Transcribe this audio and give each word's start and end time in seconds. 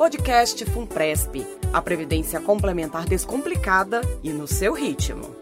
Podcast 0.00 0.64
Funpresp, 0.64 1.46
a 1.74 1.82
previdência 1.82 2.40
complementar 2.40 3.04
descomplicada 3.04 4.00
e 4.22 4.30
no 4.30 4.48
seu 4.48 4.72
ritmo. 4.72 5.36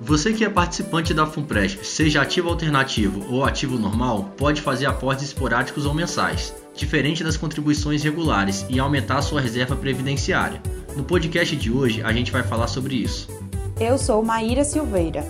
Você 0.00 0.32
que 0.32 0.44
é 0.44 0.48
participante 0.48 1.12
da 1.12 1.26
Funpresp, 1.26 1.82
seja 1.82 2.22
ativo 2.22 2.48
alternativo 2.48 3.26
ou 3.28 3.44
ativo 3.44 3.76
normal, 3.76 4.30
pode 4.36 4.62
fazer 4.62 4.86
aportes 4.86 5.24
esporádicos 5.24 5.84
ou 5.84 5.92
mensais, 5.92 6.54
diferente 6.76 7.24
das 7.24 7.36
contribuições 7.36 8.04
regulares, 8.04 8.64
e 8.70 8.78
aumentar 8.78 9.20
sua 9.20 9.40
reserva 9.40 9.74
previdenciária. 9.74 10.62
No 10.94 11.02
podcast 11.02 11.56
de 11.56 11.72
hoje, 11.72 12.00
a 12.04 12.12
gente 12.12 12.30
vai 12.30 12.44
falar 12.44 12.68
sobre 12.68 12.94
isso. 12.94 13.26
Eu 13.80 13.98
sou 13.98 14.22
Maíra 14.22 14.62
Silveira. 14.62 15.24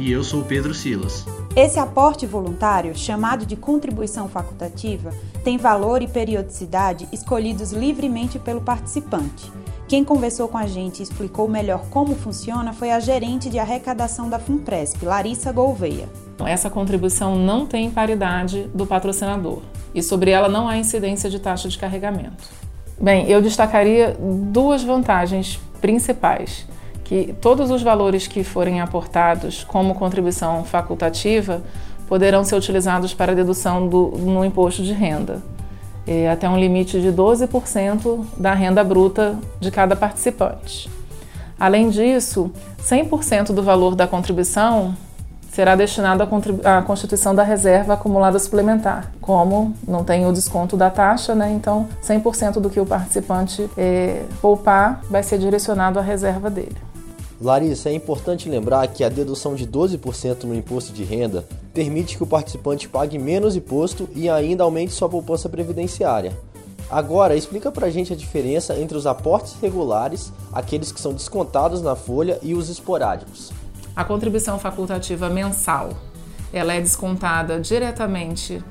E 0.00 0.10
eu 0.10 0.24
sou 0.24 0.42
Pedro 0.42 0.72
Silas. 0.72 1.26
Esse 1.54 1.78
aporte 1.78 2.24
voluntário, 2.24 2.96
chamado 2.96 3.44
de 3.44 3.54
contribuição 3.54 4.30
facultativa, 4.30 5.12
tem 5.44 5.58
valor 5.58 6.00
e 6.00 6.08
periodicidade 6.08 7.06
escolhidos 7.12 7.72
livremente 7.72 8.38
pelo 8.38 8.62
participante. 8.62 9.52
Quem 9.86 10.02
conversou 10.02 10.48
com 10.48 10.56
a 10.56 10.66
gente 10.66 11.00
e 11.00 11.02
explicou 11.02 11.46
melhor 11.46 11.84
como 11.90 12.14
funciona 12.14 12.72
foi 12.72 12.90
a 12.90 12.98
gerente 12.98 13.50
de 13.50 13.58
arrecadação 13.58 14.30
da 14.30 14.38
FUNPRESP, 14.38 15.04
Larissa 15.04 15.52
Gouveia. 15.52 16.08
Essa 16.46 16.70
contribuição 16.70 17.36
não 17.36 17.66
tem 17.66 17.90
paridade 17.90 18.70
do 18.74 18.86
patrocinador 18.86 19.60
e 19.94 20.02
sobre 20.02 20.30
ela 20.30 20.48
não 20.48 20.66
há 20.66 20.78
incidência 20.78 21.28
de 21.28 21.38
taxa 21.38 21.68
de 21.68 21.76
carregamento. 21.76 22.48
Bem, 22.98 23.28
eu 23.28 23.42
destacaria 23.42 24.16
duas 24.18 24.82
vantagens 24.82 25.60
principais 25.78 26.66
que 27.10 27.34
todos 27.40 27.72
os 27.72 27.82
valores 27.82 28.28
que 28.28 28.44
forem 28.44 28.80
aportados 28.80 29.64
como 29.64 29.96
contribuição 29.96 30.62
facultativa 30.62 31.60
poderão 32.06 32.44
ser 32.44 32.54
utilizados 32.54 33.12
para 33.12 33.34
dedução 33.34 33.88
do, 33.88 34.12
no 34.16 34.44
imposto 34.44 34.80
de 34.84 34.92
renda, 34.92 35.42
é, 36.06 36.30
até 36.30 36.48
um 36.48 36.56
limite 36.56 37.00
de 37.00 37.08
12% 37.08 38.24
da 38.36 38.54
renda 38.54 38.84
bruta 38.84 39.36
de 39.58 39.72
cada 39.72 39.96
participante. 39.96 40.88
Além 41.58 41.90
disso, 41.90 42.48
100% 42.80 43.52
do 43.52 43.60
valor 43.60 43.96
da 43.96 44.06
contribuição 44.06 44.94
será 45.50 45.74
destinado 45.74 46.22
à 46.22 46.80
constituição 46.80 47.34
da 47.34 47.42
reserva 47.42 47.94
acumulada 47.94 48.38
suplementar. 48.38 49.10
Como 49.20 49.74
não 49.86 50.04
tem 50.04 50.28
o 50.28 50.32
desconto 50.32 50.76
da 50.76 50.90
taxa, 50.90 51.34
né, 51.34 51.50
então 51.50 51.88
100% 52.04 52.60
do 52.60 52.70
que 52.70 52.78
o 52.78 52.86
participante 52.86 53.68
é, 53.76 54.22
poupar 54.40 55.00
vai 55.10 55.24
ser 55.24 55.38
direcionado 55.38 55.98
à 55.98 56.02
reserva 56.02 56.48
dele. 56.48 56.76
Larissa, 57.40 57.88
é 57.88 57.94
importante 57.94 58.50
lembrar 58.50 58.86
que 58.88 59.02
a 59.02 59.08
dedução 59.08 59.54
de 59.54 59.66
12% 59.66 60.44
no 60.44 60.54
imposto 60.54 60.92
de 60.92 61.04
renda 61.04 61.46
permite 61.72 62.16
que 62.16 62.22
o 62.22 62.26
participante 62.26 62.86
pague 62.86 63.18
menos 63.18 63.56
imposto 63.56 64.08
e 64.14 64.28
ainda 64.28 64.62
aumente 64.62 64.92
sua 64.92 65.08
poupança 65.08 65.48
previdenciária. 65.48 66.36
Agora, 66.90 67.34
explica 67.36 67.72
pra 67.72 67.88
gente 67.88 68.12
a 68.12 68.16
diferença 68.16 68.78
entre 68.78 68.98
os 68.98 69.06
aportes 69.06 69.54
regulares, 69.62 70.32
aqueles 70.52 70.92
que 70.92 71.00
são 71.00 71.14
descontados 71.14 71.80
na 71.80 71.96
folha, 71.96 72.38
e 72.42 72.52
os 72.52 72.68
esporádicos. 72.68 73.52
A 73.96 74.04
contribuição 74.04 74.58
facultativa 74.58 75.30
mensal, 75.30 75.90
ela 76.52 76.74
é 76.74 76.80
descontada 76.80 77.58
diretamente 77.58 78.62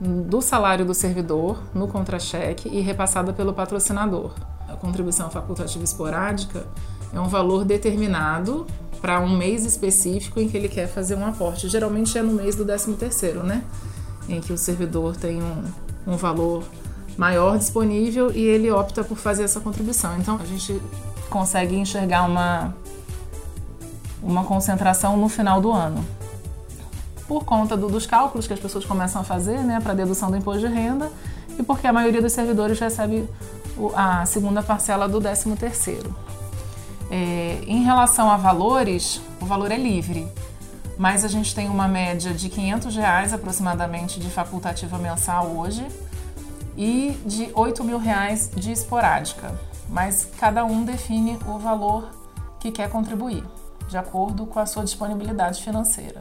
do 0.00 0.40
salário 0.40 0.84
do 0.84 0.94
servidor 0.94 1.62
no 1.74 1.86
contra-cheque 1.86 2.68
e 2.68 2.80
repassada 2.80 3.32
pelo 3.32 3.52
patrocinador. 3.52 4.32
A 4.68 4.74
contribuição 4.74 5.30
facultativa 5.30 5.84
esporádica 5.84 6.66
é 7.12 7.20
um 7.20 7.28
valor 7.28 7.64
determinado 7.64 8.66
para 9.00 9.20
um 9.20 9.36
mês 9.36 9.64
específico 9.64 10.40
em 10.40 10.48
que 10.48 10.56
ele 10.56 10.68
quer 10.68 10.88
fazer 10.88 11.14
um 11.14 11.26
aporte. 11.26 11.68
Geralmente 11.68 12.16
é 12.18 12.22
no 12.22 12.32
mês 12.32 12.54
do 12.54 12.64
13 12.64 12.94
terceiro, 12.94 13.42
né? 13.42 13.62
Em 14.28 14.40
que 14.40 14.52
o 14.52 14.58
servidor 14.58 15.16
tem 15.16 15.42
um, 15.42 15.64
um 16.06 16.16
valor 16.16 16.64
maior 17.16 17.58
disponível 17.58 18.30
e 18.32 18.40
ele 18.40 18.70
opta 18.70 19.02
por 19.02 19.16
fazer 19.16 19.42
essa 19.44 19.60
contribuição. 19.60 20.16
Então 20.18 20.38
a 20.40 20.44
gente 20.44 20.80
consegue 21.30 21.76
enxergar 21.76 22.24
uma, 22.24 22.74
uma 24.22 24.44
concentração 24.44 25.16
no 25.16 25.28
final 25.28 25.60
do 25.60 25.72
ano. 25.72 26.04
Por 27.26 27.44
conta 27.44 27.76
do, 27.76 27.88
dos 27.88 28.06
cálculos 28.06 28.46
que 28.46 28.52
as 28.52 28.60
pessoas 28.60 28.84
começam 28.84 29.20
a 29.20 29.24
fazer 29.24 29.58
né, 29.58 29.80
para 29.80 29.94
dedução 29.94 30.30
do 30.30 30.36
imposto 30.36 30.66
de 30.66 30.72
renda 30.72 31.10
e 31.58 31.62
porque 31.62 31.86
a 31.86 31.92
maioria 31.92 32.22
dos 32.22 32.32
servidores 32.32 32.78
recebe 32.78 33.28
a 33.94 34.24
segunda 34.24 34.62
parcela 34.62 35.08
do 35.08 35.20
13 35.20 35.56
terceiro. 35.56 36.14
É, 37.10 37.60
em 37.66 37.82
relação 37.82 38.30
a 38.30 38.36
valores, 38.36 39.20
o 39.40 39.46
valor 39.46 39.72
é 39.72 39.76
livre, 39.76 40.26
mas 40.98 41.24
a 41.24 41.28
gente 41.28 41.54
tem 41.54 41.68
uma 41.68 41.88
média 41.88 42.34
de 42.34 42.48
500 42.48 42.96
reais 42.96 43.32
aproximadamente 43.32 44.20
de 44.20 44.28
facultativa 44.28 44.98
mensal 44.98 45.46
hoje 45.46 45.86
e 46.76 47.18
de 47.24 47.50
8 47.54 47.82
mil 47.84 47.98
reais 47.98 48.50
de 48.54 48.72
esporádica, 48.72 49.58
mas 49.88 50.28
cada 50.38 50.64
um 50.64 50.84
define 50.84 51.38
o 51.46 51.58
valor 51.58 52.10
que 52.60 52.70
quer 52.70 52.90
contribuir, 52.90 53.44
de 53.88 53.96
acordo 53.96 54.44
com 54.44 54.58
a 54.58 54.66
sua 54.66 54.84
disponibilidade 54.84 55.62
financeira. 55.62 56.20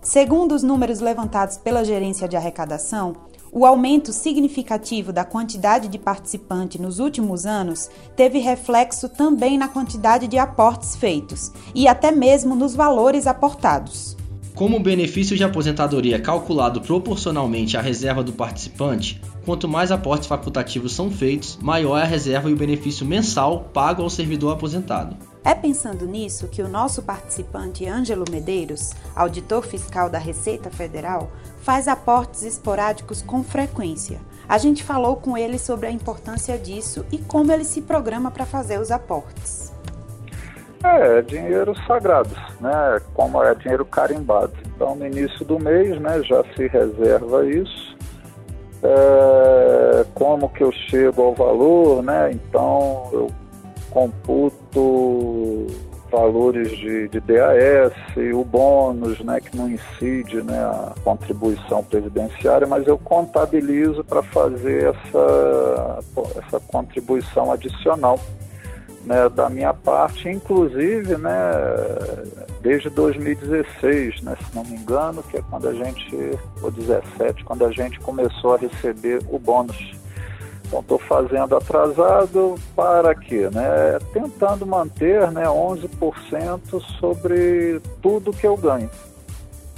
Segundo 0.00 0.54
os 0.54 0.62
números 0.62 1.00
levantados 1.00 1.56
pela 1.58 1.84
Gerência 1.84 2.28
de 2.28 2.36
Arrecadação, 2.36 3.14
o 3.52 3.64
aumento 3.64 4.12
significativo 4.12 5.12
da 5.12 5.24
quantidade 5.24 5.88
de 5.88 5.98
participantes 5.98 6.80
nos 6.80 6.98
últimos 6.98 7.46
anos 7.46 7.90
teve 8.16 8.38
reflexo 8.38 9.08
também 9.08 9.56
na 9.56 9.68
quantidade 9.68 10.26
de 10.26 10.38
aportes 10.38 10.96
feitos 10.96 11.52
e 11.74 11.88
até 11.88 12.10
mesmo 12.10 12.54
nos 12.54 12.74
valores 12.74 13.26
aportados. 13.26 14.16
Como 14.58 14.76
o 14.76 14.82
benefício 14.82 15.36
de 15.36 15.44
aposentadoria 15.44 16.16
é 16.16 16.18
calculado 16.18 16.80
proporcionalmente 16.80 17.76
à 17.76 17.80
reserva 17.80 18.24
do 18.24 18.32
participante, 18.32 19.20
quanto 19.44 19.68
mais 19.68 19.92
aportes 19.92 20.26
facultativos 20.26 20.92
são 20.92 21.12
feitos, 21.12 21.56
maior 21.62 21.96
é 21.96 22.02
a 22.02 22.06
reserva 22.06 22.50
e 22.50 22.52
o 22.52 22.56
benefício 22.56 23.06
mensal 23.06 23.70
pago 23.72 24.02
ao 24.02 24.10
servidor 24.10 24.52
aposentado. 24.52 25.16
É 25.48 25.54
pensando 25.54 26.04
nisso 26.04 26.46
que 26.46 26.60
o 26.60 26.68
nosso 26.68 27.02
participante 27.02 27.86
Ângelo 27.88 28.26
Medeiros, 28.30 28.92
auditor 29.16 29.64
fiscal 29.64 30.10
da 30.10 30.18
Receita 30.18 30.68
Federal, 30.68 31.30
faz 31.62 31.88
aportes 31.88 32.42
esporádicos 32.42 33.22
com 33.22 33.42
frequência. 33.42 34.20
A 34.46 34.58
gente 34.58 34.84
falou 34.84 35.16
com 35.16 35.38
ele 35.38 35.58
sobre 35.58 35.86
a 35.86 35.90
importância 35.90 36.58
disso 36.58 37.02
e 37.10 37.16
como 37.16 37.50
ele 37.50 37.64
se 37.64 37.80
programa 37.80 38.30
para 38.30 38.44
fazer 38.44 38.78
os 38.78 38.90
aportes. 38.90 39.72
É, 40.84 41.20
é 41.20 41.22
dinheiro 41.22 41.74
sagrado, 41.86 42.36
né? 42.60 43.00
Como 43.14 43.42
é 43.42 43.54
dinheiro 43.54 43.86
carimbado. 43.86 44.52
Então, 44.66 44.96
no 44.96 45.06
início 45.06 45.46
do 45.46 45.58
mês, 45.58 45.98
né, 45.98 46.22
já 46.24 46.44
se 46.54 46.66
reserva 46.66 47.46
isso. 47.46 47.96
É, 48.82 50.04
como 50.14 50.50
que 50.50 50.62
eu 50.62 50.70
chego 50.90 51.22
ao 51.22 51.34
valor, 51.34 52.02
né? 52.02 52.32
Então, 52.32 53.08
eu 53.14 53.30
computo 53.90 54.57
valores 56.10 56.70
de, 56.70 57.08
de 57.08 57.20
DAS, 57.20 57.92
o 58.34 58.44
bônus, 58.44 59.20
né, 59.20 59.40
que 59.40 59.56
não 59.56 59.68
incide 59.68 60.42
né, 60.42 60.58
a 60.58 60.94
contribuição 61.04 61.84
previdenciária, 61.84 62.66
mas 62.66 62.86
eu 62.86 62.98
contabilizo 62.98 64.02
para 64.04 64.22
fazer 64.22 64.94
essa, 64.94 65.98
essa 66.38 66.60
contribuição 66.60 67.52
adicional 67.52 68.18
né, 69.04 69.28
da 69.28 69.48
minha 69.48 69.72
parte, 69.72 70.28
inclusive 70.28 71.16
né, 71.16 71.32
desde 72.60 72.90
2016, 72.90 74.22
né, 74.22 74.36
se 74.36 74.56
não 74.56 74.64
me 74.64 74.76
engano, 74.76 75.22
que 75.22 75.36
é 75.36 75.42
quando 75.42 75.68
a 75.68 75.74
gente, 75.74 76.16
ou 76.62 76.70
17, 76.70 77.44
quando 77.44 77.64
a 77.64 77.70
gente 77.70 78.00
começou 78.00 78.54
a 78.54 78.58
receber 78.58 79.20
o 79.30 79.38
bônus 79.38 79.97
então 80.68 80.80
estou 80.80 80.98
fazendo 80.98 81.56
atrasado 81.56 82.56
para 82.76 83.14
quê? 83.14 83.48
Né? 83.50 83.98
Tentando 84.12 84.66
manter 84.66 85.30
né, 85.32 85.46
11% 85.46 86.80
sobre 87.00 87.80
tudo 88.02 88.32
que 88.32 88.46
eu 88.46 88.56
ganho. 88.56 88.90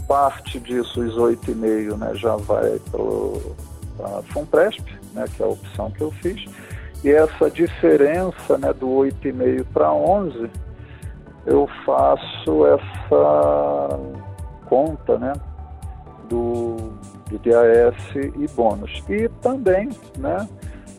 Parte 0.09 0.59
disso, 0.59 1.01
os 1.01 1.15
8,5% 1.15 1.97
né, 1.97 2.15
já 2.15 2.35
vai 2.35 2.81
para 2.91 4.19
a 4.19 4.23
Funpresp, 4.33 4.85
né, 5.15 5.25
que 5.35 5.43
é 5.43 5.47
a 5.47 5.51
opção 5.51 5.91
que 5.93 6.01
eu 6.01 6.11
fiz. 6.11 6.45
E 7.05 7.11
essa 7.11 7.49
diferença 7.49 8.59
né, 8.59 8.73
do 8.73 8.89
8,5% 8.89 9.65
para 9.73 9.89
11%, 9.91 10.51
eu 11.47 11.69
faço 11.87 12.67
essa 12.67 13.99
conta 14.67 15.19
né, 15.19 15.33
do, 16.29 16.77
do 17.31 17.39
DAS 17.39 17.97
e 18.15 18.47
bônus. 18.55 19.03
E 19.09 19.29
também, 19.41 19.89
né, 20.19 20.47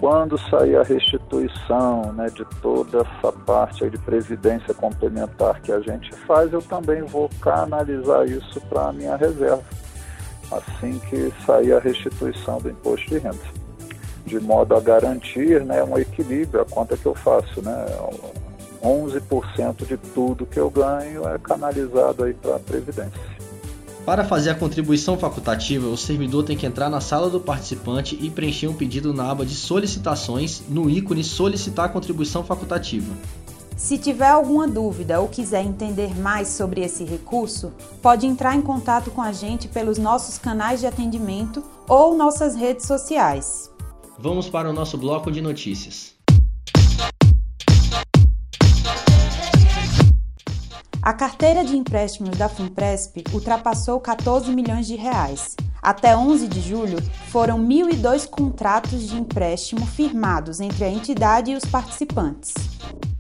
quando 0.02 0.36
sair 0.50 0.76
a 0.78 0.82
restituição 0.82 2.12
né, 2.14 2.26
de 2.34 2.44
toda 2.60 3.02
essa 3.02 3.32
parte 3.32 3.88
de 3.88 4.00
previdência 4.00 4.74
complementar 4.74 5.62
que 5.62 5.72
a 5.72 5.80
gente 5.80 6.12
faz, 6.26 6.52
eu 6.52 6.62
também 6.64 7.04
vou 7.04 7.30
canalizar 7.40 8.26
isso 8.26 8.60
para 8.62 8.88
a 8.88 8.92
minha 8.92 9.16
reserva, 9.16 9.64
assim 10.52 11.00
que 11.08 11.32
sair 11.46 11.74
a 11.74 11.80
restituição 11.80 12.58
do 12.58 12.72
imposto 12.72 13.10
de 13.10 13.20
renda, 13.20 13.38
de 14.26 14.40
modo 14.40 14.76
a 14.76 14.80
garantir 14.80 15.64
né, 15.64 15.84
um 15.84 15.96
equilíbrio, 15.96 16.62
a 16.62 16.66
conta 16.66 16.98
que 16.98 17.06
eu 17.06 17.14
faço, 17.14 17.62
né, 17.62 17.86
11% 18.82 19.86
de 19.86 19.98
tudo 19.98 20.48
que 20.48 20.60
eu 20.60 20.72
ganho 20.72 21.30
é 21.30 21.38
canalizado 21.38 22.24
aí 22.24 22.34
para 22.34 22.56
a 22.56 22.60
previdência. 22.60 23.41
Para 24.06 24.26
fazer 24.26 24.50
a 24.50 24.56
contribuição 24.56 25.16
facultativa, 25.16 25.88
o 25.88 25.96
servidor 25.96 26.44
tem 26.44 26.58
que 26.58 26.66
entrar 26.66 26.90
na 26.90 27.00
sala 27.00 27.30
do 27.30 27.40
participante 27.40 28.18
e 28.20 28.32
preencher 28.32 28.68
um 28.68 28.74
pedido 28.74 29.14
na 29.14 29.30
aba 29.30 29.46
de 29.46 29.54
solicitações 29.54 30.64
no 30.68 30.90
ícone 30.90 31.24
Solicitar 31.24 31.94
contribuição 31.94 32.44
facultativa. 32.44 33.14
Se 33.78 33.98
tiver 33.98 34.30
alguma 34.30 34.68
dúvida 34.68 35.20
ou 35.20 35.28
quiser 35.28 35.64
entender 35.64 36.16
mais 36.20 36.48
sobre 36.48 36.82
esse 36.82 37.04
recurso, 37.04 37.72
pode 38.02 38.26
entrar 38.26 38.56
em 38.56 38.62
contato 38.62 39.12
com 39.12 39.22
a 39.22 39.32
gente 39.32 39.68
pelos 39.68 39.98
nossos 39.98 40.38
canais 40.38 40.80
de 40.80 40.88
atendimento 40.88 41.64
ou 41.88 42.18
nossas 42.18 42.56
redes 42.56 42.88
sociais. 42.88 43.72
Vamos 44.18 44.50
para 44.50 44.70
o 44.70 44.74
nosso 44.74 44.98
bloco 44.98 45.32
de 45.32 45.42
notícias. 45.42 46.21
A 51.04 51.14
carteira 51.14 51.66
de 51.66 51.76
empréstimos 51.76 52.38
da 52.38 52.48
Funpresp 52.48 53.24
ultrapassou 53.34 54.00
14 54.00 54.52
milhões 54.52 54.86
de 54.86 54.96
reais. 54.96 55.56
Até 55.82 56.16
11 56.16 56.48
de 56.48 56.62
julho, 56.62 57.02
foram 57.30 57.60
1.002 57.60 58.30
contratos 58.30 59.10
de 59.10 59.16
empréstimo 59.16 59.84
firmados 59.88 60.60
entre 60.60 60.84
a 60.86 60.90
entidade 60.92 61.50
e 61.50 61.56
os 61.56 61.66
participantes. 61.66 62.54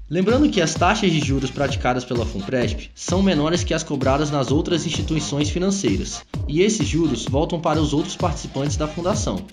Lembrando 0.08 0.48
que 0.48 0.62
as 0.62 0.76
taxas 0.76 1.10
de 1.10 1.20
juros 1.22 1.50
praticadas 1.50 2.06
pela 2.06 2.24
Funpresp 2.24 2.92
são 2.94 3.24
menores 3.24 3.64
que 3.64 3.74
as 3.74 3.82
cobradas 3.82 4.30
nas 4.30 4.52
outras 4.52 4.86
instituições 4.86 5.50
financeiras, 5.50 6.24
e 6.48 6.62
esses 6.62 6.88
juros 6.88 7.26
voltam 7.26 7.60
para 7.60 7.82
os 7.82 7.94
outros 7.94 8.16
participantes 8.16 8.78
da 8.78 8.88
fundação. 8.88 9.44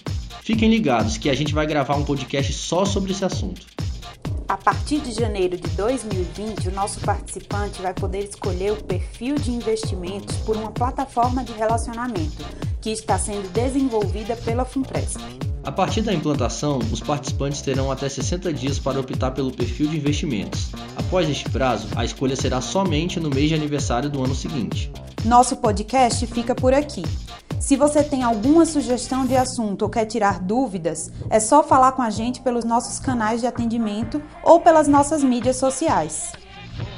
Fiquem 0.42 0.68
ligados 0.68 1.16
que 1.16 1.30
a 1.30 1.34
gente 1.34 1.54
vai 1.54 1.66
gravar 1.66 1.96
um 1.96 2.04
podcast 2.04 2.52
só 2.52 2.84
sobre 2.84 3.12
esse 3.12 3.24
assunto. 3.24 3.66
A 4.48 4.56
partir 4.56 5.00
de 5.00 5.12
janeiro 5.12 5.58
de 5.58 5.68
2020, 5.76 6.68
o 6.68 6.72
nosso 6.72 6.98
participante 7.00 7.82
vai 7.82 7.92
poder 7.92 8.24
escolher 8.24 8.72
o 8.72 8.82
perfil 8.82 9.34
de 9.34 9.50
investimentos 9.50 10.38
por 10.38 10.56
uma 10.56 10.70
plataforma 10.70 11.44
de 11.44 11.52
relacionamento 11.52 12.42
que 12.80 12.88
está 12.88 13.18
sendo 13.18 13.46
desenvolvida 13.52 14.34
pela 14.36 14.64
Funpresp. 14.64 15.20
A 15.64 15.70
partir 15.70 16.00
da 16.00 16.14
implantação, 16.14 16.78
os 16.90 17.00
participantes 17.00 17.60
terão 17.60 17.92
até 17.92 18.08
60 18.08 18.50
dias 18.54 18.78
para 18.78 18.98
optar 18.98 19.32
pelo 19.32 19.52
perfil 19.52 19.88
de 19.88 19.98
investimentos. 19.98 20.70
Após 20.96 21.28
este 21.28 21.46
prazo, 21.50 21.86
a 21.94 22.02
escolha 22.02 22.34
será 22.34 22.62
somente 22.62 23.20
no 23.20 23.28
mês 23.28 23.50
de 23.50 23.54
aniversário 23.54 24.08
do 24.08 24.24
ano 24.24 24.34
seguinte. 24.34 24.90
Nosso 25.26 25.56
podcast 25.56 26.26
fica 26.26 26.54
por 26.54 26.72
aqui. 26.72 27.02
Se 27.68 27.76
você 27.76 28.02
tem 28.02 28.22
alguma 28.22 28.64
sugestão 28.64 29.26
de 29.26 29.36
assunto 29.36 29.82
ou 29.82 29.90
quer 29.90 30.06
tirar 30.06 30.40
dúvidas, 30.40 31.12
é 31.28 31.38
só 31.38 31.62
falar 31.62 31.92
com 31.92 32.00
a 32.00 32.08
gente 32.08 32.40
pelos 32.40 32.64
nossos 32.64 32.98
canais 32.98 33.42
de 33.42 33.46
atendimento 33.46 34.22
ou 34.42 34.58
pelas 34.58 34.88
nossas 34.88 35.22
mídias 35.22 35.56
sociais. 35.56 36.32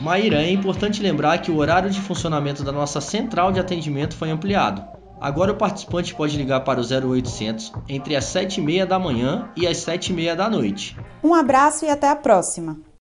Maíra, 0.01 0.41
é 0.41 0.53
importante 0.53 1.03
lembrar 1.03 1.39
que 1.39 1.51
o 1.51 1.57
horário 1.57 1.91
de 1.91 2.01
funcionamento 2.01 2.63
da 2.63 2.71
nossa 2.71 3.01
central 3.01 3.51
de 3.51 3.59
atendimento 3.59 4.15
foi 4.15 4.31
ampliado. 4.31 4.85
Agora 5.21 5.51
o 5.51 5.57
participante 5.57 6.15
pode 6.15 6.37
ligar 6.37 6.61
para 6.61 6.81
o 6.81 6.85
0800 6.85 7.73
entre 7.89 8.15
as 8.15 8.27
7h30 8.27 8.87
da 8.87 8.97
manhã 8.97 9.51
e 9.57 9.67
as 9.67 9.79
7h30 9.79 10.37
da 10.37 10.49
noite. 10.49 10.97
Um 11.21 11.35
abraço 11.35 11.85
e 11.85 11.91
até 11.91 12.09
a 12.09 12.15
próxima! 12.15 12.90